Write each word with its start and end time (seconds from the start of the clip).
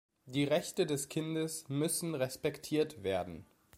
Die 0.25 0.45
Rechte 0.45 0.87
des 0.87 1.09
Kindes 1.09 1.69
müssen 1.69 2.15
respektiert 2.15 3.03
werden. 3.03 3.45